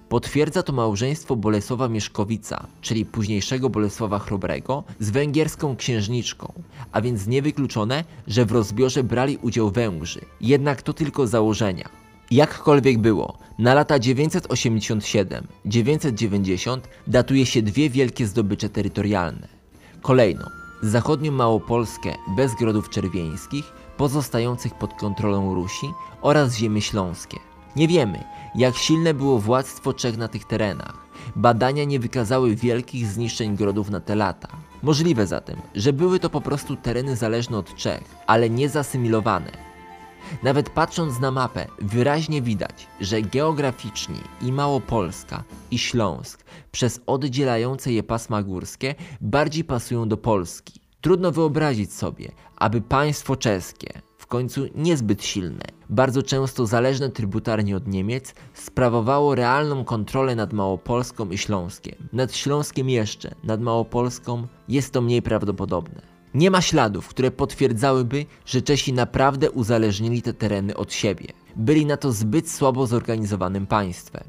[0.09, 6.53] Potwierdza to małżeństwo Bolesława Mieszkowica, czyli późniejszego Bolesława Chrobrego, z węgierską księżniczką,
[6.93, 11.89] a więc niewykluczone, że w rozbiorze brali udział Węgrzy, jednak to tylko założenia.
[12.31, 19.49] Jakkolwiek było, na lata 987-990 datuje się dwie wielkie zdobycze terytorialne.
[20.03, 20.51] Kolejno
[20.83, 25.87] zachodnią Małopolskę bez grodów czerwieńskich, pozostających pod kontrolą Rusi
[26.23, 27.39] oraz ziemie śląskie.
[27.77, 28.25] Nie wiemy,
[28.55, 31.07] jak silne było władztwo Czech na tych terenach.
[31.37, 34.49] Badania nie wykazały wielkich zniszczeń grodów na te lata.
[34.83, 39.70] Możliwe zatem, że były to po prostu tereny zależne od Czech, ale nie zasymilowane,
[40.43, 48.03] nawet patrząc na mapę, wyraźnie widać, że geograficznie i Małopolska, i Śląsk przez oddzielające je
[48.03, 50.81] pasma górskie bardziej pasują do Polski.
[51.01, 57.87] Trudno wyobrazić sobie, aby państwo czeskie, w końcu niezbyt silne, bardzo często zależne trybutarnie od
[57.87, 61.95] Niemiec, sprawowało realną kontrolę nad Małopolską i Śląskiem.
[62.13, 66.10] Nad Śląskiem jeszcze, nad Małopolską jest to mniej prawdopodobne.
[66.35, 71.27] Nie ma śladów, które potwierdzałyby, że Czesi naprawdę uzależnili te tereny od siebie.
[71.57, 74.25] Byli na to zbyt słabo zorganizowanym państwem.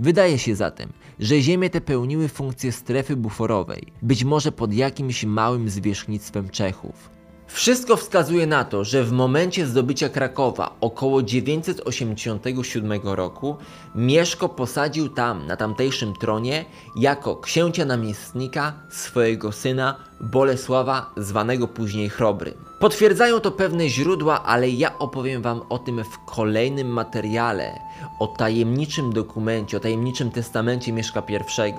[0.00, 5.68] Wydaje się zatem, że ziemie te pełniły funkcję strefy buforowej, być może pod jakimś małym
[5.70, 7.13] zwierzchnictwem Czechów.
[7.46, 13.56] Wszystko wskazuje na to, że w momencie zdobycia Krakowa około 987 roku
[13.94, 16.64] Mieszko posadził tam, na tamtejszym tronie,
[16.96, 22.54] jako księcia namiestnika swojego syna Bolesława, zwanego później Chrobrym.
[22.80, 27.72] Potwierdzają to pewne źródła, ale ja opowiem Wam o tym w kolejnym materiale,
[28.20, 31.22] o tajemniczym dokumencie, o tajemniczym testamencie Mieszka
[31.68, 31.72] I,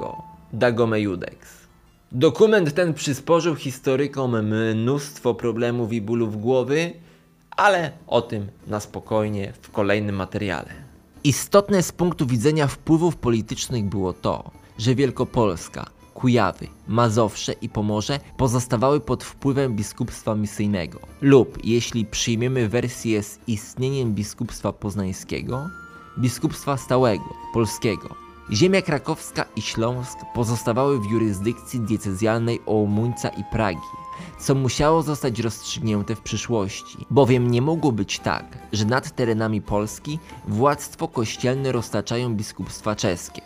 [0.54, 1.65] Dagome Judex.
[2.18, 6.94] Dokument ten przysporzył historykom mnóstwo problemów i bólów głowy,
[7.52, 10.70] ale o tym na spokojnie w kolejnym materiale.
[11.24, 19.00] Istotne z punktu widzenia wpływów politycznych było to, że Wielkopolska, Kujawy, Mazowsze i Pomorze pozostawały
[19.00, 21.00] pod wpływem biskupstwa misyjnego.
[21.22, 25.70] Lub, jeśli przyjmiemy wersję z istnieniem biskupstwa poznańskiego,
[26.20, 33.80] biskupstwa stałego, polskiego, Ziemia krakowska i Śląsk pozostawały w jurysdykcji diecezjalnej Oumuńca i Pragi,
[34.40, 40.20] co musiało zostać rozstrzygnięte w przyszłości, bowiem nie mogło być tak, że nad terenami Polski
[40.48, 43.42] władztwo kościelne roztaczają biskupstwa czeskie.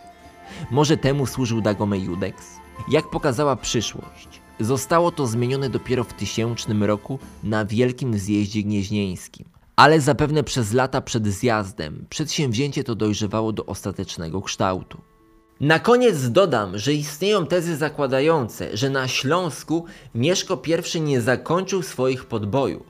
[0.70, 2.46] Może temu służył Dagome Judex?
[2.88, 4.28] Jak pokazała przyszłość,
[4.60, 9.49] zostało to zmienione dopiero w tysięcznym roku na Wielkim Zjeździe Gnieźnieńskim
[9.80, 14.98] ale zapewne przez lata przed zjazdem przedsięwzięcie to dojrzewało do ostatecznego kształtu.
[15.60, 20.62] Na koniec dodam, że istnieją tezy zakładające, że na Śląsku Mieszko
[20.94, 22.86] I nie zakończył swoich podbojów.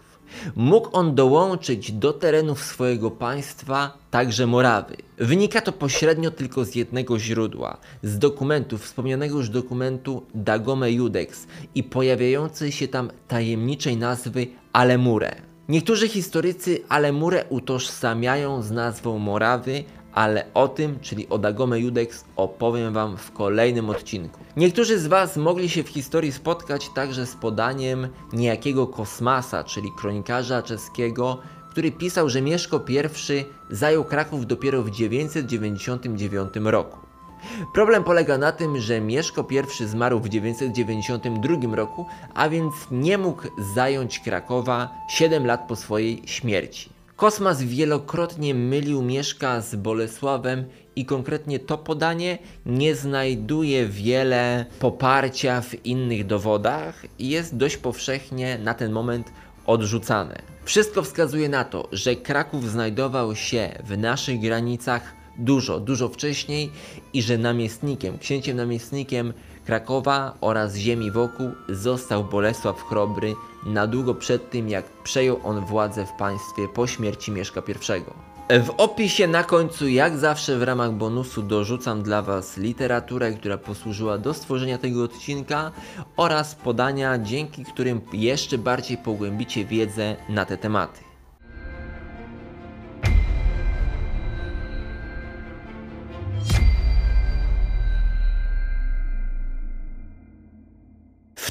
[0.56, 4.96] Mógł on dołączyć do terenów swojego państwa także Morawy.
[5.18, 11.82] Wynika to pośrednio tylko z jednego źródła, z dokumentu, wspomnianego już dokumentu Dagome Judex i
[11.82, 15.49] pojawiającej się tam tajemniczej nazwy Alemure.
[15.70, 22.92] Niektórzy historycy Alemurę utożsamiają z nazwą Morawy, ale o tym, czyli o Dagome Judex, opowiem
[22.92, 24.40] Wam w kolejnym odcinku.
[24.56, 30.62] Niektórzy z Was mogli się w historii spotkać także z podaniem niejakiego Kosmasa, czyli kronikarza
[30.62, 31.38] czeskiego,
[31.70, 37.09] który pisał, że Mieszko I zajął Kraków dopiero w 999 roku.
[37.74, 43.42] Problem polega na tym, że Mieszko I zmarł w 992 roku, a więc nie mógł
[43.74, 46.90] zająć Krakowa 7 lat po swojej śmierci.
[47.16, 50.64] Kosmas wielokrotnie mylił Mieszka z Bolesławem
[50.96, 58.58] i konkretnie to podanie nie znajduje wiele poparcia w innych dowodach i jest dość powszechnie
[58.58, 59.32] na ten moment
[59.66, 60.42] odrzucane.
[60.64, 66.70] Wszystko wskazuje na to, że Kraków znajdował się w naszych granicach dużo, dużo wcześniej
[67.12, 69.32] i że namiestnikiem, księciem namiestnikiem
[69.66, 73.34] Krakowa oraz ziemi wokół został Bolesław Chrobry
[73.66, 78.30] na długo przed tym, jak przejął on władzę w państwie po śmierci Mieszka I.
[78.60, 84.18] W opisie na końcu, jak zawsze w ramach bonusu, dorzucam dla Was literaturę, która posłużyła
[84.18, 85.70] do stworzenia tego odcinka
[86.16, 91.09] oraz podania, dzięki którym jeszcze bardziej pogłębicie wiedzę na te tematy.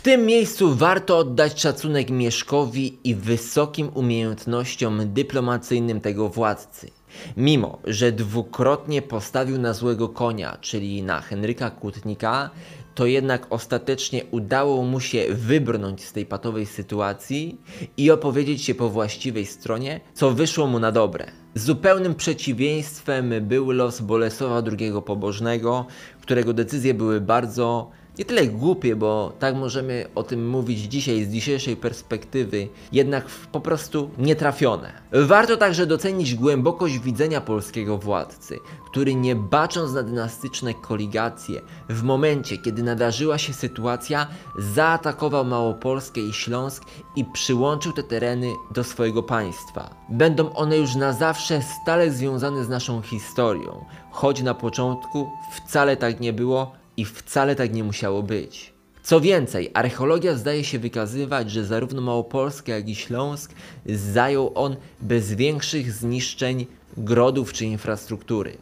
[0.10, 6.92] Tym miejscu warto oddać szacunek Mieszkowi i wysokim umiejętnościom dyplomacyjnym tego władcy.
[7.38, 12.50] Mimo, że dwukrotnie postawił na złego konia, czyli na Henryka Kłótnika,
[12.96, 17.62] to jednak ostatecznie udało mu się wybrnąć z tej patowej sytuacji
[17.98, 21.32] i opowiedzieć się po właściwej stronie, co wyszło mu na dobre.
[21.56, 25.86] Zupełnym przeciwieństwem był los Bolesława II Pobożnego,
[26.22, 31.30] którego decyzje były bardzo nie tyle głupie, bo tak możemy o tym mówić dzisiaj z
[31.30, 34.92] dzisiejszej perspektywy, jednak po prostu nietrafione.
[35.12, 42.58] Warto także docenić głębokość widzenia polskiego władcy, który nie bacząc na dynastyczne koligacje, w momencie
[42.58, 46.84] kiedy nadarzyła się sytuacja, zaatakował Małopolskę i Śląsk
[47.16, 49.96] i przyłączył te tereny do swojego państwa.
[50.10, 56.20] Będą one już na zawsze stale związane z naszą historią, choć na początku wcale tak
[56.20, 58.74] nie było, i wcale tak nie musiało być.
[59.04, 63.54] Co więcej, archeologia zdaje się wykazywać, że zarówno Małopolskę, jak i Śląsk
[63.86, 66.66] zajął on bez większych zniszczeń
[66.98, 68.58] grodów czy infrastruktury.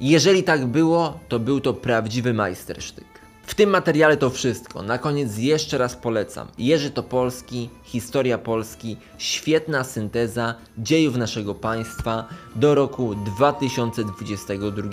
[0.00, 3.12] Jeżeli tak było, to był to prawdziwy majstersztyk.
[3.46, 4.82] W tym materiale to wszystko.
[4.82, 6.48] Na koniec jeszcze raz polecam.
[6.58, 14.88] Jerzy Topolski, Historia Polski, świetna synteza dziejów naszego państwa do roku 2022.